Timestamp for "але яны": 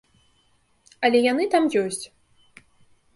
1.09-1.45